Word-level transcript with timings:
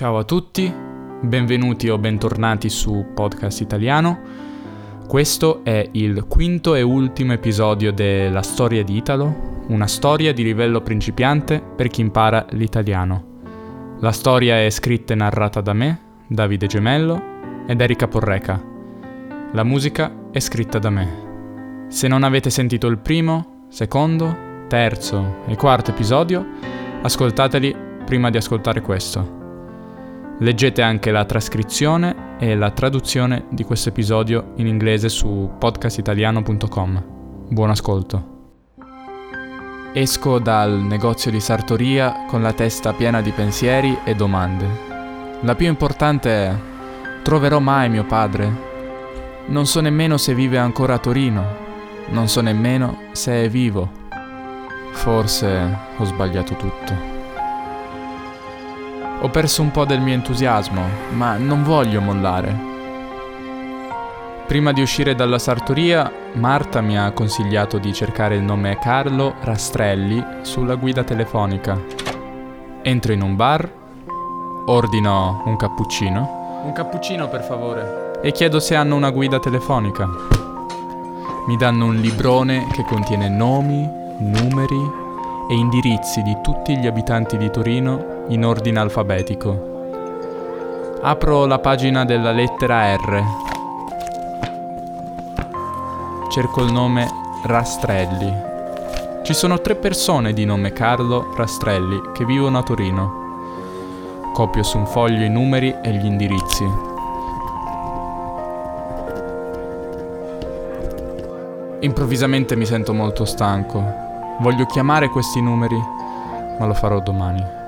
Ciao 0.00 0.16
a 0.16 0.24
tutti, 0.24 0.72
benvenuti 1.20 1.90
o 1.90 1.98
bentornati 1.98 2.70
su 2.70 3.08
Podcast 3.14 3.60
Italiano. 3.60 4.18
Questo 5.06 5.62
è 5.62 5.86
il 5.92 6.24
quinto 6.26 6.74
e 6.74 6.80
ultimo 6.80 7.34
episodio 7.34 7.92
della 7.92 8.40
storia 8.40 8.82
di 8.82 8.96
Italo, 8.96 9.64
una 9.68 9.86
storia 9.86 10.32
di 10.32 10.42
livello 10.42 10.80
principiante 10.80 11.60
per 11.60 11.88
chi 11.88 12.00
impara 12.00 12.46
l'italiano. 12.52 13.98
La 13.98 14.10
storia 14.12 14.64
è 14.64 14.70
scritta 14.70 15.12
e 15.12 15.16
narrata 15.16 15.60
da 15.60 15.74
me, 15.74 16.00
Davide 16.26 16.66
Gemello, 16.66 17.22
ed 17.66 17.78
Erika 17.78 18.08
Porreca. 18.08 18.58
La 19.52 19.64
musica 19.64 20.10
è 20.30 20.40
scritta 20.40 20.78
da 20.78 20.88
me. 20.88 21.88
Se 21.88 22.08
non 22.08 22.22
avete 22.22 22.48
sentito 22.48 22.86
il 22.86 22.96
primo, 22.96 23.66
secondo, 23.68 24.64
terzo 24.66 25.42
e 25.46 25.56
quarto 25.56 25.90
episodio, 25.90 26.46
ascoltateli 27.02 27.76
prima 28.06 28.30
di 28.30 28.38
ascoltare 28.38 28.80
questo. 28.80 29.39
Leggete 30.42 30.80
anche 30.80 31.10
la 31.10 31.26
trascrizione 31.26 32.36
e 32.38 32.54
la 32.54 32.70
traduzione 32.70 33.44
di 33.50 33.62
questo 33.62 33.90
episodio 33.90 34.52
in 34.56 34.66
inglese 34.66 35.10
su 35.10 35.50
podcastitaliano.com. 35.58 37.04
Buon 37.50 37.68
ascolto. 37.68 38.38
Esco 39.92 40.38
dal 40.38 40.80
negozio 40.80 41.30
di 41.30 41.40
sartoria 41.40 42.24
con 42.26 42.40
la 42.40 42.54
testa 42.54 42.94
piena 42.94 43.20
di 43.20 43.32
pensieri 43.32 43.98
e 44.02 44.14
domande. 44.14 44.66
La 45.42 45.54
più 45.54 45.66
importante 45.66 46.30
è, 46.30 46.54
troverò 47.22 47.58
mai 47.58 47.90
mio 47.90 48.06
padre? 48.06 48.68
Non 49.48 49.66
so 49.66 49.82
nemmeno 49.82 50.16
se 50.16 50.34
vive 50.34 50.56
ancora 50.56 50.94
a 50.94 50.98
Torino, 50.98 51.44
non 52.08 52.28
so 52.28 52.40
nemmeno 52.40 52.96
se 53.12 53.44
è 53.44 53.50
vivo. 53.50 53.90
Forse 54.92 55.78
ho 55.98 56.04
sbagliato 56.04 56.54
tutto. 56.54 57.09
Ho 59.22 59.28
perso 59.28 59.60
un 59.60 59.70
po' 59.70 59.84
del 59.84 60.00
mio 60.00 60.14
entusiasmo, 60.14 60.82
ma 61.10 61.36
non 61.36 61.62
voglio 61.62 62.00
mollare. 62.00 62.68
Prima 64.46 64.72
di 64.72 64.80
uscire 64.80 65.14
dalla 65.14 65.38
sartoria, 65.38 66.10
Marta 66.32 66.80
mi 66.80 66.96
ha 66.96 67.12
consigliato 67.12 67.76
di 67.76 67.92
cercare 67.92 68.36
il 68.36 68.42
nome 68.42 68.78
Carlo 68.78 69.34
Rastrelli 69.42 70.24
sulla 70.40 70.74
guida 70.76 71.04
telefonica. 71.04 71.78
Entro 72.80 73.12
in 73.12 73.20
un 73.20 73.36
bar, 73.36 73.70
ordino 74.64 75.42
un 75.44 75.56
cappuccino. 75.56 76.62
Un 76.64 76.72
cappuccino 76.72 77.28
per 77.28 77.42
favore. 77.42 78.12
E 78.22 78.32
chiedo 78.32 78.58
se 78.58 78.74
hanno 78.74 78.96
una 78.96 79.10
guida 79.10 79.38
telefonica. 79.38 80.08
Mi 81.46 81.58
danno 81.58 81.84
un 81.84 81.96
librone 81.96 82.68
che 82.72 82.84
contiene 82.84 83.28
nomi, 83.28 83.86
numeri 84.18 84.80
e 85.50 85.54
indirizzi 85.54 86.22
di 86.22 86.38
tutti 86.42 86.78
gli 86.78 86.86
abitanti 86.86 87.36
di 87.36 87.50
Torino 87.50 88.09
in 88.30 88.44
ordine 88.44 88.78
alfabetico. 88.78 89.68
Apro 91.02 91.46
la 91.46 91.58
pagina 91.58 92.04
della 92.04 92.30
lettera 92.30 92.94
R. 92.94 93.24
Cerco 96.30 96.62
il 96.62 96.72
nome 96.72 97.08
Rastrelli. 97.44 98.48
Ci 99.22 99.34
sono 99.34 99.60
tre 99.60 99.74
persone 99.74 100.32
di 100.32 100.44
nome 100.44 100.72
Carlo 100.72 101.32
Rastrelli 101.34 102.00
che 102.12 102.24
vivono 102.24 102.58
a 102.58 102.62
Torino. 102.62 103.18
Copio 104.32 104.62
su 104.62 104.78
un 104.78 104.86
foglio 104.86 105.24
i 105.24 105.28
numeri 105.28 105.74
e 105.82 105.90
gli 105.92 106.04
indirizzi. 106.04 106.64
Improvvisamente 111.80 112.54
mi 112.54 112.64
sento 112.64 112.92
molto 112.92 113.24
stanco. 113.24 113.82
Voglio 114.38 114.66
chiamare 114.66 115.08
questi 115.08 115.40
numeri, 115.40 115.78
ma 116.58 116.66
lo 116.66 116.74
farò 116.74 117.00
domani 117.00 117.58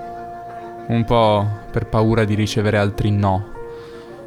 un 0.89 1.05
po' 1.05 1.47
per 1.71 1.87
paura 1.87 2.25
di 2.25 2.35
ricevere 2.35 2.79
altri 2.79 3.11
no, 3.11 3.51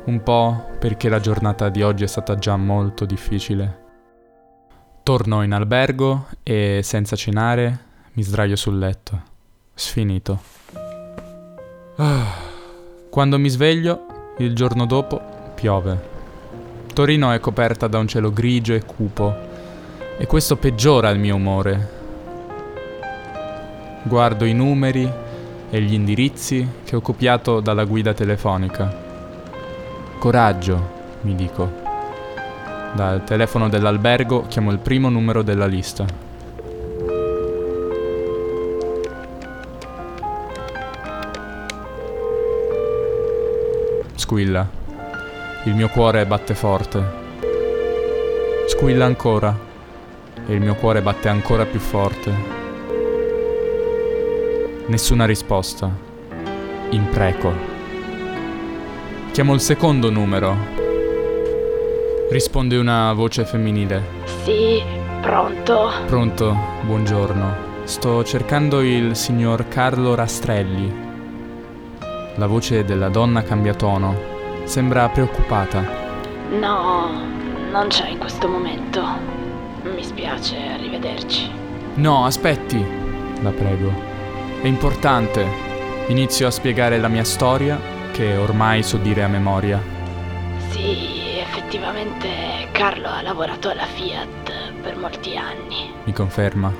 un 0.05 0.21
po' 0.23 0.71
perché 0.79 1.09
la 1.09 1.19
giornata 1.19 1.69
di 1.69 1.81
oggi 1.81 2.03
è 2.03 2.07
stata 2.07 2.35
già 2.35 2.55
molto 2.55 3.05
difficile. 3.05 3.83
Torno 5.03 5.43
in 5.43 5.51
albergo 5.51 6.27
e 6.41 6.81
senza 6.83 7.15
cenare 7.15 7.79
mi 8.13 8.23
sdraio 8.23 8.55
sul 8.55 8.77
letto. 8.77 9.21
Sfinito. 9.73 10.39
Quando 13.09 13.39
mi 13.39 13.49
sveglio, 13.49 14.33
il 14.37 14.55
giorno 14.55 14.85
dopo, 14.85 15.21
piove. 15.53 16.13
Torino 16.93 17.31
è 17.31 17.39
coperta 17.39 17.87
da 17.87 17.97
un 17.97 18.07
cielo 18.07 18.31
grigio 18.31 18.73
e 18.73 18.83
cupo 18.83 19.33
e 20.17 20.25
questo 20.27 20.55
peggiora 20.55 21.09
il 21.09 21.19
mio 21.19 21.35
umore. 21.35 21.93
Guardo 24.03 24.45
i 24.45 24.53
numeri 24.53 25.23
e 25.75 25.81
gli 25.81 25.93
indirizzi 25.93 26.65
che 26.85 26.95
ho 26.95 27.01
copiato 27.01 27.59
dalla 27.59 27.83
guida 27.83 28.13
telefonica. 28.13 29.03
Coraggio, 30.17 30.91
mi 31.23 31.35
dico. 31.35 31.69
Dal 32.93 33.25
telefono 33.25 33.67
dell'albergo 33.67 34.45
chiamo 34.47 34.71
il 34.71 34.77
primo 34.77 35.09
numero 35.09 35.41
della 35.41 35.65
lista. 35.65 36.05
Squilla. 44.15 44.65
Il 45.65 45.75
mio 45.75 45.89
cuore 45.89 46.25
batte 46.25 46.55
forte. 46.55 47.03
Squilla 48.67 49.03
ancora. 49.03 49.53
E 50.47 50.53
il 50.53 50.61
mio 50.61 50.75
cuore 50.75 51.01
batte 51.01 51.27
ancora 51.27 51.65
più 51.65 51.79
forte. 51.79 52.54
Nessuna 54.87 55.25
risposta. 55.25 55.89
Impreco. 56.91 57.51
Chiamo 59.31 59.55
il 59.55 59.59
secondo 59.59 60.11
numero. 60.11 60.55
Risponde 62.29 62.77
una 62.77 63.11
voce 63.13 63.45
femminile. 63.45 64.03
Sì, 64.43 64.83
pronto. 65.21 65.89
Pronto, 66.05 66.55
buongiorno. 66.83 67.55
Sto 67.85 68.23
cercando 68.23 68.81
il 68.81 69.15
signor 69.15 69.67
Carlo 69.67 70.13
Rastrelli. 70.13 70.93
La 72.35 72.45
voce 72.45 72.85
della 72.85 73.09
donna 73.09 73.41
cambia 73.41 73.73
tono. 73.73 74.15
Sembra 74.65 75.09
preoccupata. 75.09 75.83
No, 76.59 77.09
non 77.71 77.87
c'è 77.87 78.09
in 78.09 78.19
questo 78.19 78.47
momento. 78.47 79.03
Mi 79.81 80.03
spiace, 80.03 80.57
arrivederci. 80.57 81.49
No, 81.95 82.25
aspetti, 82.25 82.85
la 83.41 83.49
prego. 83.49 84.14
È 84.61 84.67
importante. 84.67 85.45
Inizio 86.07 86.47
a 86.47 86.51
spiegare 86.51 86.97
la 86.97 87.07
mia 87.07 87.23
storia, 87.23 87.79
che 88.11 88.35
ormai 88.35 88.81
so 88.81 88.97
dire 88.97 89.23
a 89.23 89.27
memoria. 89.27 89.79
Sì, 90.69 91.37
effettivamente 91.37 92.27
Carlo 92.71 93.09
ha 93.09 93.21
lavorato 93.21 93.69
alla 93.69 93.85
Fiat 93.85 94.51
per 94.81 94.97
molti 94.97 95.37
anni. 95.37 95.91
Mi 96.03 96.13
conferma. 96.13 96.73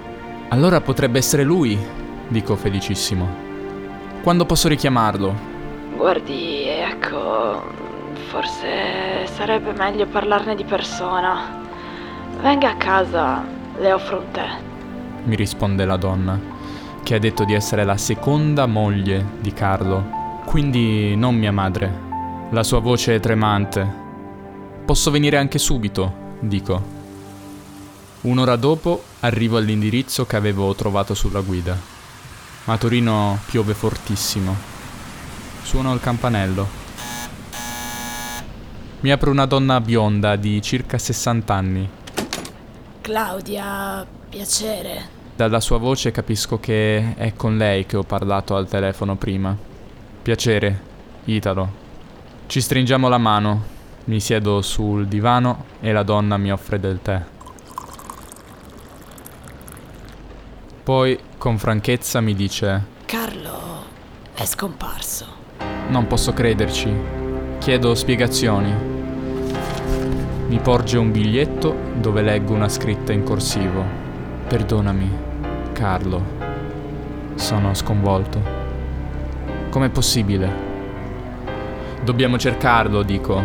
Allora 0.50 0.81
potrebbe 0.81 1.19
essere 1.19 1.44
lui, 1.44 1.78
dico 2.28 2.56
felicissimo. 2.56 3.44
Quando 4.24 4.46
posso 4.46 4.68
richiamarlo? 4.68 5.36
Guardi, 5.96 6.68
ecco, 6.68 7.63
forse 8.30 9.28
sarebbe 9.31 9.74
meglio 9.74 10.07
parlarne 10.07 10.56
di 10.56 10.63
persona. 10.63 11.62
Venga 12.42 12.72
a 12.72 12.75
casa, 12.78 13.44
le 13.78 13.92
offro 13.92 14.19
un 14.19 14.31
tè. 14.31 14.47
Mi 15.25 15.36
risponde 15.36 15.86
la 15.86 15.97
donna 15.97 16.55
che 17.06 17.14
ha 17.14 17.20
detto 17.20 17.44
di 17.44 17.54
essere 17.54 17.84
la 17.84 17.98
seconda 17.98 18.66
moglie 18.66 19.24
di 19.40 19.54
Carlo, 19.54 20.42
quindi 20.48 21.16
non 21.16 21.36
mia 21.36 21.52
madre. 21.52 22.02
La 22.50 22.64
sua 22.64 22.80
voce 22.80 23.14
è 23.14 23.20
tremante. 23.20 23.88
Posso 24.84 25.12
venire 25.12 25.38
anche 25.38 25.60
subito, 25.60 26.38
dico. 26.40 26.82
Un'ora 28.22 28.56
dopo 28.56 29.04
arrivo 29.20 29.58
all'indirizzo 29.58 30.26
che 30.26 30.36
avevo 30.36 30.74
trovato 30.74 31.14
sulla 31.14 31.42
guida. 31.42 31.78
A 32.66 32.76
Torino 32.76 33.38
piove 33.46 33.76
fortissimo. 33.76 34.56
Suono 35.62 35.94
il 35.94 36.00
campanello. 36.00 36.68
Mi 39.01 39.12
apre 39.12 39.30
una 39.30 39.46
donna 39.46 39.80
bionda 39.80 40.36
di 40.38 40.60
circa 40.60 40.98
60 40.98 41.54
anni. 41.54 41.88
Claudia, 43.01 44.04
piacere. 44.28 45.25
Dalla 45.36 45.60
sua 45.60 45.78
voce 45.78 46.12
capisco 46.12 46.62
che 46.62 47.14
è 47.16 47.34
con 47.36 47.58
lei 47.58 47.86
che 47.86 47.98
ho 47.98 48.04
parlato 48.04 48.56
al 48.56 48.70
telefono 48.70 49.18
prima. 49.18 49.54
Piacere, 50.22 50.80
Italo. 51.26 51.84
Ci 52.48 52.62
stringiamo 52.62 53.10
la 53.10 53.18
mano, 53.18 53.64
mi 54.06 54.22
siedo 54.22 54.62
sul 54.62 55.08
divano 55.08 55.66
e 55.82 55.92
la 55.92 56.04
donna 56.04 56.38
mi 56.38 56.54
offre 56.54 56.80
del 56.80 57.02
tè. 57.02 57.22
Poi, 60.84 61.20
con 61.38 61.58
franchezza, 61.58 62.22
mi 62.22 62.34
dice... 62.34 62.86
Carlo 63.06 63.84
è 64.34 64.46
scomparso. 64.46 65.26
Non 65.90 66.08
posso 66.08 66.32
crederci. 66.32 66.94
Chiedo 67.60 67.94
spiegazioni. 67.94 68.74
Mi 70.48 70.60
porge 70.60 70.98
un 70.98 71.12
biglietto 71.12 71.76
dove 71.96 72.22
leggo 72.22 72.54
una 72.54 72.70
scritta 72.70 73.12
in 73.12 73.24
corsivo. 73.24 74.05
Perdonami, 74.47 75.09
Carlo. 75.74 76.21
Sono 77.33 77.74
sconvolto. 77.74 78.39
Com'è 79.71 79.89
possibile? 79.89 80.51
Dobbiamo 82.03 82.38
cercarlo, 82.38 83.01
dico. 83.01 83.42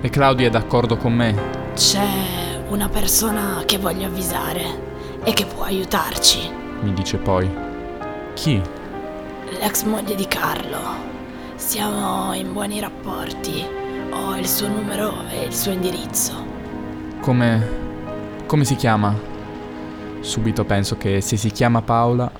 E 0.00 0.08
Claudia 0.08 0.46
è 0.46 0.50
d'accordo 0.50 0.96
con 0.96 1.12
me. 1.12 1.36
C'è 1.74 2.62
una 2.70 2.88
persona 2.88 3.62
che 3.66 3.76
voglio 3.76 4.06
avvisare 4.06 4.62
e 5.22 5.34
che 5.34 5.44
può 5.44 5.64
aiutarci. 5.64 6.50
Mi 6.80 6.94
dice 6.94 7.18
poi. 7.18 7.48
Chi? 8.32 8.58
L'ex 9.60 9.82
moglie 9.84 10.14
di 10.14 10.26
Carlo. 10.26 10.78
Siamo 11.56 12.32
in 12.32 12.54
buoni 12.54 12.80
rapporti. 12.80 13.66
Ho 14.12 14.34
il 14.34 14.48
suo 14.48 14.68
numero 14.68 15.12
e 15.30 15.44
il 15.44 15.54
suo 15.54 15.72
indirizzo. 15.72 16.32
Come... 17.20 17.68
come 18.46 18.64
si 18.64 18.76
chiama? 18.76 19.36
Subito 20.20 20.64
penso 20.64 20.96
che 20.96 21.20
se 21.20 21.36
si 21.36 21.50
chiama 21.50 21.82
Paola 21.82 22.30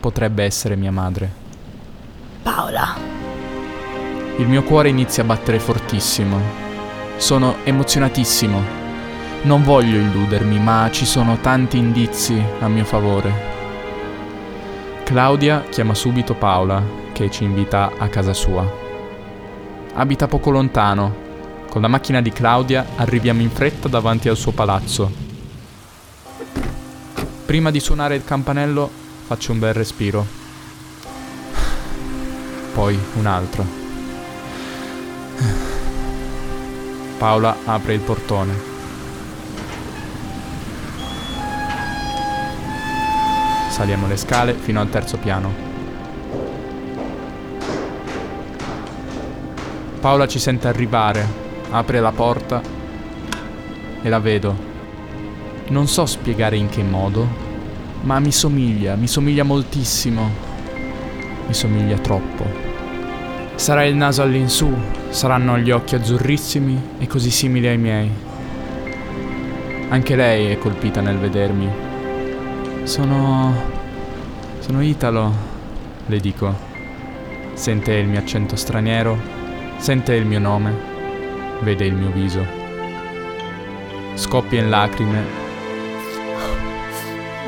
potrebbe 0.00 0.44
essere 0.44 0.76
mia 0.76 0.92
madre. 0.92 1.30
Paola. 2.42 2.96
Il 4.38 4.48
mio 4.48 4.62
cuore 4.62 4.88
inizia 4.88 5.22
a 5.22 5.26
battere 5.26 5.58
fortissimo. 5.58 6.40
Sono 7.16 7.56
emozionatissimo. 7.64 8.76
Non 9.42 9.62
voglio 9.62 9.98
illudermi, 9.98 10.58
ma 10.58 10.88
ci 10.90 11.04
sono 11.04 11.38
tanti 11.40 11.76
indizi 11.76 12.40
a 12.60 12.68
mio 12.68 12.84
favore. 12.84 13.56
Claudia 15.04 15.64
chiama 15.68 15.94
subito 15.94 16.34
Paola 16.34 16.82
che 17.12 17.30
ci 17.30 17.44
invita 17.44 17.92
a 17.98 18.08
casa 18.08 18.32
sua. 18.32 18.64
Abita 19.94 20.28
poco 20.28 20.50
lontano. 20.50 21.26
Con 21.68 21.82
la 21.82 21.88
macchina 21.88 22.20
di 22.20 22.30
Claudia 22.30 22.86
arriviamo 22.96 23.42
in 23.42 23.50
fretta 23.50 23.88
davanti 23.88 24.28
al 24.28 24.36
suo 24.36 24.52
palazzo. 24.52 25.27
Prima 27.48 27.70
di 27.70 27.80
suonare 27.80 28.14
il 28.14 28.24
campanello 28.24 28.90
faccio 29.24 29.52
un 29.52 29.58
bel 29.58 29.72
respiro. 29.72 30.22
Poi 32.74 32.98
un 33.14 33.24
altro. 33.24 33.64
Paola 37.16 37.56
apre 37.64 37.94
il 37.94 38.00
portone. 38.00 38.52
Saliamo 43.70 44.06
le 44.06 44.16
scale 44.18 44.52
fino 44.52 44.82
al 44.82 44.90
terzo 44.90 45.16
piano. 45.16 45.50
Paola 50.00 50.28
ci 50.28 50.38
sente 50.38 50.68
arrivare, 50.68 51.26
apre 51.70 52.00
la 52.00 52.12
porta 52.12 52.60
e 54.02 54.08
la 54.10 54.18
vedo. 54.18 54.67
Non 55.68 55.86
so 55.86 56.06
spiegare 56.06 56.56
in 56.56 56.68
che 56.68 56.82
modo, 56.82 57.26
ma 58.02 58.18
mi 58.20 58.32
somiglia, 58.32 58.94
mi 58.96 59.06
somiglia 59.06 59.42
moltissimo. 59.42 60.30
Mi 61.46 61.54
somiglia 61.54 61.96
troppo. 61.98 62.44
Sarà 63.54 63.84
il 63.84 63.94
naso 63.94 64.22
all'insù, 64.22 64.72
saranno 65.10 65.58
gli 65.58 65.70
occhi 65.70 65.94
azzurrissimi 65.94 66.80
e 66.98 67.06
così 67.06 67.30
simili 67.30 67.66
ai 67.66 67.78
miei. 67.78 68.10
Anche 69.88 70.16
lei 70.16 70.52
è 70.52 70.58
colpita 70.58 71.00
nel 71.00 71.18
vedermi. 71.18 71.68
Sono... 72.84 73.54
sono 74.60 74.82
Italo, 74.82 75.32
le 76.06 76.20
dico. 76.20 76.66
Sente 77.54 77.92
il 77.94 78.06
mio 78.06 78.20
accento 78.20 78.54
straniero 78.54 79.38
Sente 79.78 80.12
il 80.14 80.26
mio 80.26 80.40
nome, 80.40 80.74
vede 81.60 81.86
il 81.86 81.94
mio 81.94 82.10
viso. 82.10 82.44
Scoppia 84.14 84.60
in 84.60 84.68
lacrime 84.68 85.47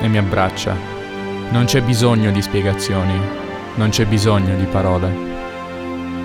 e 0.01 0.09
mi 0.09 0.19
abbraccia. 0.19 0.75
Non 1.51 1.65
c'è 1.65 1.83
bisogno 1.83 2.31
di 2.31 2.43
spiegazioni, 2.43 3.21
non 3.75 3.91
c'è 3.91 4.07
bisogno 4.07 4.57
di 4.57 4.65
parole. 4.65 5.29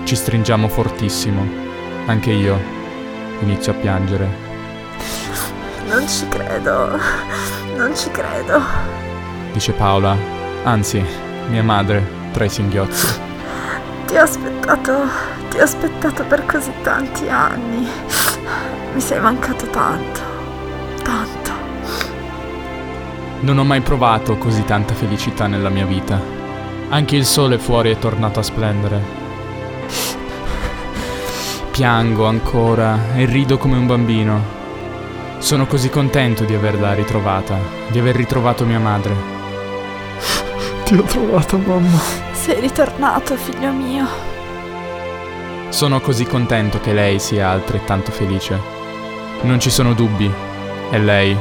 Ci 0.04 0.16
stringiamo 0.16 0.68
fortissimo. 0.68 1.46
Anche 2.06 2.30
io 2.30 2.58
inizio 3.40 3.72
a 3.72 3.74
piangere. 3.74 4.28
Non 5.88 6.08
ci 6.08 6.26
credo, 6.28 6.98
non 7.76 7.94
ci 7.94 8.10
credo. 8.10 8.60
Dice 9.52 9.72
Paola, 9.72 10.16
anzi, 10.64 11.04
mia 11.48 11.62
madre, 11.62 12.04
tra 12.32 12.44
i 12.44 12.48
singhiozzi. 12.48 13.24
Ti 14.06 14.16
ho 14.16 14.22
aspettato 14.22 15.34
ti 15.56 15.62
ho 15.62 15.64
aspettato 15.64 16.22
per 16.24 16.44
così 16.44 16.70
tanti 16.82 17.28
anni. 17.30 17.88
Mi 18.92 19.00
sei 19.00 19.20
mancato 19.20 19.66
tanto, 19.68 20.20
Non 23.40 23.58
ho 23.58 23.64
mai 23.64 23.80
provato 23.80 24.36
così 24.38 24.64
tanta 24.64 24.94
felicità 24.94 25.46
nella 25.46 25.68
mia 25.68 25.84
vita. 25.84 26.20
Anche 26.88 27.16
il 27.16 27.24
sole 27.24 27.58
fuori 27.58 27.90
è 27.90 27.98
tornato 27.98 28.40
a 28.40 28.42
splendere. 28.42 29.00
Piango 31.70 32.26
ancora 32.26 33.14
e 33.14 33.26
rido 33.26 33.58
come 33.58 33.76
un 33.76 33.86
bambino. 33.86 34.54
Sono 35.38 35.66
così 35.66 35.90
contento 35.90 36.44
di 36.44 36.54
averla 36.54 36.94
ritrovata, 36.94 37.58
di 37.88 37.98
aver 37.98 38.16
ritrovato 38.16 38.64
mia 38.64 38.78
madre. 38.78 39.14
Ti 40.84 40.94
ho 40.94 41.02
trovato, 41.02 41.58
mamma. 41.58 42.00
Sei 42.32 42.60
ritornato, 42.60 43.36
figlio 43.36 43.70
mio. 43.72 44.06
Sono 45.68 46.00
così 46.00 46.24
contento 46.24 46.80
che 46.80 46.92
lei 46.94 47.18
sia 47.18 47.50
altrettanto 47.50 48.10
felice. 48.10 48.58
Non 49.42 49.60
ci 49.60 49.68
sono 49.68 49.92
dubbi, 49.92 50.32
è 50.90 50.98
lei. 50.98 51.36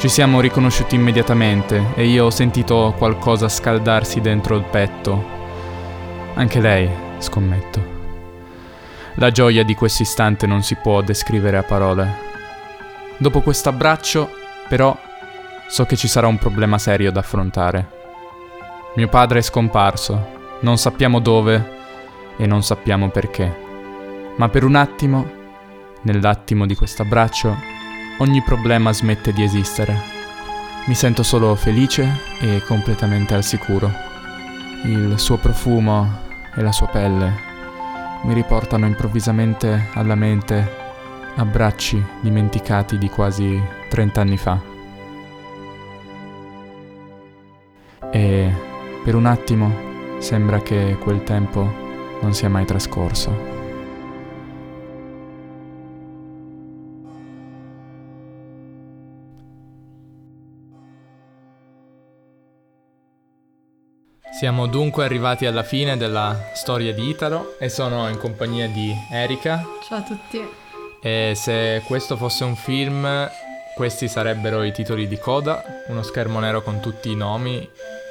Ci 0.00 0.08
siamo 0.08 0.40
riconosciuti 0.40 0.94
immediatamente 0.94 1.92
e 1.94 2.06
io 2.06 2.24
ho 2.24 2.30
sentito 2.30 2.94
qualcosa 2.96 3.50
scaldarsi 3.50 4.22
dentro 4.22 4.56
il 4.56 4.62
petto. 4.62 5.22
Anche 6.36 6.58
lei, 6.58 6.88
scommetto. 7.18 7.84
La 9.16 9.30
gioia 9.30 9.62
di 9.62 9.74
questo 9.74 10.00
istante 10.00 10.46
non 10.46 10.62
si 10.62 10.74
può 10.76 11.02
descrivere 11.02 11.58
a 11.58 11.62
parole. 11.64 12.14
Dopo 13.18 13.42
questo 13.42 13.68
abbraccio, 13.68 14.30
però, 14.70 14.96
so 15.68 15.84
che 15.84 15.96
ci 15.96 16.08
sarà 16.08 16.28
un 16.28 16.38
problema 16.38 16.78
serio 16.78 17.12
da 17.12 17.20
affrontare. 17.20 17.90
Mio 18.96 19.08
padre 19.08 19.40
è 19.40 19.42
scomparso, 19.42 20.28
non 20.60 20.78
sappiamo 20.78 21.20
dove 21.20 21.78
e 22.38 22.46
non 22.46 22.62
sappiamo 22.62 23.10
perché. 23.10 23.54
Ma 24.36 24.48
per 24.48 24.64
un 24.64 24.76
attimo, 24.76 25.30
nell'attimo 26.00 26.64
di 26.64 26.74
questo 26.74 27.02
abbraccio, 27.02 27.79
ogni 28.20 28.42
problema 28.42 28.92
smette 28.92 29.32
di 29.32 29.42
esistere. 29.42 30.18
Mi 30.86 30.94
sento 30.94 31.22
solo 31.22 31.54
felice 31.54 32.20
e 32.40 32.62
completamente 32.66 33.34
al 33.34 33.44
sicuro. 33.44 33.90
Il 34.84 35.18
suo 35.18 35.36
profumo 35.36 36.28
e 36.54 36.62
la 36.62 36.72
sua 36.72 36.86
pelle 36.88 37.48
mi 38.22 38.34
riportano 38.34 38.86
improvvisamente 38.86 39.88
alla 39.94 40.14
mente 40.14 40.78
abbracci 41.36 42.02
dimenticati 42.20 42.98
di 42.98 43.08
quasi 43.08 43.60
30 43.88 44.20
anni 44.20 44.36
fa. 44.36 44.60
E 48.10 48.54
per 49.04 49.14
un 49.14 49.26
attimo 49.26 49.88
sembra 50.18 50.60
che 50.60 50.98
quel 51.00 51.22
tempo 51.22 52.18
non 52.20 52.34
sia 52.34 52.50
mai 52.50 52.64
trascorso. 52.66 53.49
Siamo 64.28 64.66
dunque 64.66 65.04
arrivati 65.04 65.46
alla 65.46 65.62
fine 65.62 65.96
della 65.96 66.50
storia 66.52 66.92
di 66.92 67.08
Italo 67.08 67.56
e 67.58 67.68
sono 67.68 68.08
in 68.08 68.18
compagnia 68.18 68.68
di 68.68 68.94
Erika. 69.10 69.64
Ciao 69.82 69.98
a 69.98 70.02
tutti. 70.02 70.46
E 71.00 71.32
se 71.34 71.82
questo 71.86 72.16
fosse 72.16 72.44
un 72.44 72.54
film, 72.54 73.28
questi 73.74 74.08
sarebbero 74.08 74.62
i 74.62 74.72
titoli 74.72 75.08
di 75.08 75.18
coda, 75.18 75.62
uno 75.88 76.02
schermo 76.02 76.38
nero 76.38 76.62
con 76.62 76.80
tutti 76.80 77.10
i 77.10 77.16
nomi 77.16 77.68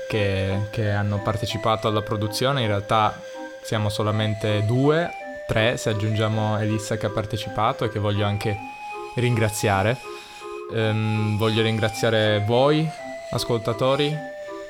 che, 0.08 0.68
che 0.72 0.89
hanno 0.89 1.22
partecipato 1.22 1.88
alla 1.88 2.01
produzione. 2.01 2.62
In 2.62 2.68
realtà 2.68 3.20
siamo 3.63 3.89
solamente 3.89 4.66
due, 4.66 5.10
tre 5.48 5.78
se 5.78 5.89
aggiungiamo 5.89 6.60
Elissa 6.60 6.98
che 6.98 7.06
ha 7.06 7.12
partecipato 7.12 7.86
e 7.86 7.89
che 7.89 8.00
voglio 8.00 8.25
anche 8.25 8.58
ringraziare. 9.16 9.98
Um, 10.72 11.38
voglio 11.38 11.63
ringraziare 11.63 12.44
voi, 12.46 12.88
ascoltatori, 13.32 14.16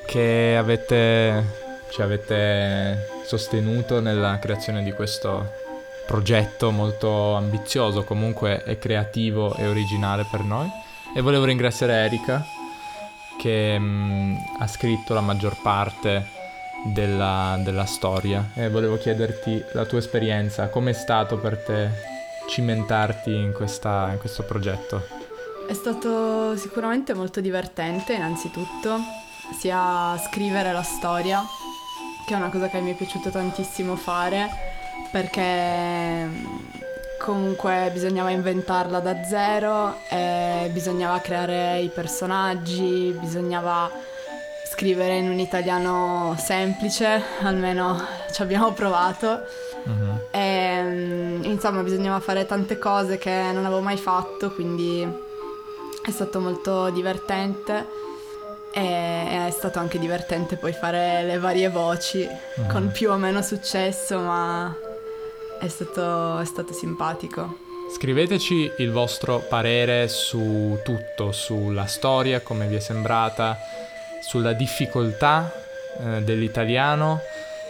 che 0.09 0.55
avete, 0.57 1.43
ci 1.91 2.01
avete 2.01 3.07
sostenuto 3.25 3.99
nella 4.01 4.39
creazione 4.39 4.83
di 4.83 4.91
questo 4.91 5.51
progetto 6.07 6.71
molto 6.71 7.35
ambizioso, 7.35 8.03
comunque 8.03 8.63
è 8.63 8.79
creativo 8.79 9.55
e 9.55 9.67
originale 9.67 10.25
per 10.29 10.41
noi. 10.41 10.67
E 11.15 11.21
volevo 11.21 11.45
ringraziare 11.45 11.93
Erika 11.93 12.43
che 13.37 13.75
um, 13.77 14.35
ha 14.57 14.65
scritto 14.65 15.13
la 15.13 15.21
maggior 15.21 15.61
parte 15.61 16.25
della, 16.85 17.59
della 17.63 17.85
storia 17.85 18.49
e 18.55 18.67
volevo 18.67 18.97
chiederti 18.97 19.63
la 19.73 19.85
tua 19.85 19.99
esperienza, 19.99 20.69
com'è 20.69 20.93
stato 20.93 21.37
per 21.37 21.57
te 21.57 21.89
cimentarti 22.47 23.31
in, 23.31 23.53
questa, 23.53 24.09
in 24.11 24.17
questo 24.17 24.41
progetto? 24.41 25.05
È 25.67 25.73
stato 25.73 26.57
sicuramente 26.57 27.13
molto 27.13 27.41
divertente 27.41 28.13
innanzitutto, 28.13 29.27
sia 29.57 30.17
scrivere 30.25 30.71
la 30.71 30.83
storia, 30.83 31.43
che 32.25 32.33
è 32.33 32.37
una 32.37 32.49
cosa 32.49 32.67
che 32.67 32.79
mi 32.79 32.91
è 32.91 32.95
piaciuto 32.95 33.29
tantissimo 33.29 33.95
fare, 33.95 34.49
perché 35.11 36.27
comunque 37.19 37.89
bisognava 37.91 38.29
inventarla 38.29 38.99
da 38.99 39.23
zero, 39.23 39.97
bisognava 40.71 41.19
creare 41.19 41.79
i 41.79 41.89
personaggi, 41.89 43.15
bisognava 43.19 43.91
scrivere 44.79 45.17
in 45.17 45.29
un 45.29 45.39
italiano 45.39 46.35
semplice, 46.39 47.21
almeno 47.41 48.01
ci 48.31 48.41
abbiamo 48.41 48.71
provato. 48.71 49.41
Uh-huh. 49.83 50.27
E, 50.31 51.39
insomma, 51.41 51.81
bisognava 51.81 52.19
fare 52.19 52.45
tante 52.45 52.77
cose 52.77 53.17
che 53.17 53.51
non 53.53 53.65
avevo 53.65 53.81
mai 53.81 53.97
fatto, 53.97 54.51
quindi 54.51 55.05
è 56.01 56.11
stato 56.11 56.39
molto 56.39 56.89
divertente. 56.91 57.98
E 58.79 59.47
è 59.47 59.51
stato 59.51 59.79
anche 59.79 59.99
divertente 59.99 60.55
poi 60.55 60.71
fare 60.71 61.23
le 61.23 61.37
varie 61.37 61.69
voci 61.69 62.21
uh-huh. 62.21 62.67
con 62.67 62.91
più 62.91 63.11
o 63.11 63.17
meno 63.17 63.41
successo, 63.41 64.19
ma 64.19 64.73
è 65.59 65.67
stato, 65.67 66.39
è 66.39 66.45
stato 66.45 66.71
simpatico. 66.71 67.57
Scriveteci 67.93 68.71
il 68.77 68.91
vostro 68.91 69.39
parere 69.39 70.07
su 70.07 70.79
tutto, 70.83 71.31
sulla 71.31 71.87
storia, 71.87 72.41
come 72.41 72.67
vi 72.67 72.75
è 72.75 72.79
sembrata, 72.79 73.57
sulla 74.21 74.53
difficoltà 74.53 75.51
eh, 75.99 76.21
dell'italiano, 76.21 77.19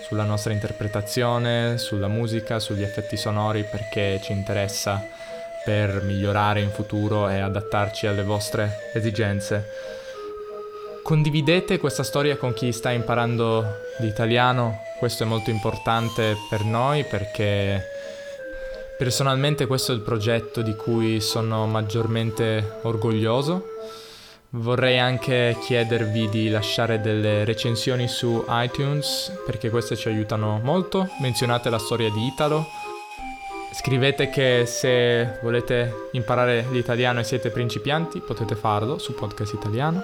sulla 0.05 0.23
nostra 0.23 0.51
interpretazione, 0.51 1.77
sulla 1.77 2.07
musica, 2.09 2.59
sugli 2.59 2.83
effetti 2.83 3.15
sonori 3.15 3.63
perché 3.63 4.19
ci 4.21 4.33
interessa 4.33 5.01
per 5.63 6.03
migliorare 6.03 6.61
in 6.61 6.69
futuro 6.69 7.29
e 7.29 7.39
adattarci 7.39 8.05
alle 8.05 8.23
vostre 8.23 8.91
esigenze. 8.93 9.98
Condividete 11.09 11.79
questa 11.79 12.03
storia 12.03 12.37
con 12.37 12.53
chi 12.53 12.71
sta 12.71 12.91
imparando 12.91 13.79
l'italiano, 13.97 14.81
questo 14.99 15.23
è 15.23 15.25
molto 15.25 15.49
importante 15.49 16.37
per 16.47 16.63
noi 16.63 17.03
perché 17.03 17.83
personalmente 18.95 19.65
questo 19.65 19.91
è 19.91 19.95
il 19.95 20.01
progetto 20.01 20.61
di 20.61 20.75
cui 20.75 21.19
sono 21.19 21.65
maggiormente 21.65 22.77
orgoglioso 22.83 23.65
Vorrei 24.51 24.99
anche 24.99 25.57
chiedervi 25.59 26.29
di 26.29 26.49
lasciare 26.49 27.01
delle 27.01 27.43
recensioni 27.43 28.07
su 28.07 28.45
iTunes 28.47 29.31
perché 29.47 29.71
queste 29.71 29.95
ci 29.95 30.09
aiutano 30.09 30.59
molto. 30.63 31.07
Menzionate 31.21 31.71
la 31.71 31.79
storia 31.79 32.11
di 32.11 32.27
Italo. 32.27 32.67
Scrivete 33.73 34.29
che 34.29 34.65
se 34.67 35.39
volete 35.41 36.09
imparare 36.11 36.67
l'italiano 36.69 37.19
e 37.19 37.23
siete 37.23 37.49
principianti 37.49 38.19
potete 38.19 38.55
farlo 38.55 38.99
su 38.99 39.15
Podcast 39.15 39.53
Italiano. 39.53 40.01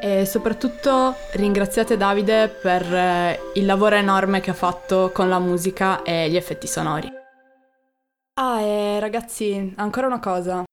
E 0.00 0.24
soprattutto 0.24 1.14
ringraziate 1.32 1.96
Davide 1.96 2.48
per 2.48 2.82
eh, 2.82 3.38
il 3.54 3.66
lavoro 3.66 3.96
enorme 3.96 4.40
che 4.40 4.50
ha 4.50 4.54
fatto 4.54 5.10
con 5.12 5.28
la 5.28 5.38
musica 5.38 6.02
e 6.02 6.30
gli 6.30 6.36
effetti 6.36 6.66
sonori. 6.66 7.08
Ah, 8.40 8.60
e 8.60 8.98
ragazzi, 9.00 9.74
ancora 9.76 10.06
una 10.06 10.20
cosa. 10.20 10.64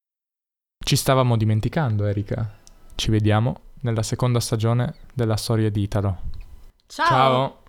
Ci 0.84 0.96
stavamo 0.96 1.36
dimenticando, 1.36 2.06
Erika. 2.06 2.50
Ci 2.96 3.12
vediamo 3.12 3.56
nella 3.82 4.04
seconda 4.04 4.40
stagione 4.40 4.96
della 5.14 5.36
storia 5.36 5.70
di 5.70 5.82
Italo. 5.82 6.18
Ciao! 6.88 7.08
Ciao. 7.08 7.66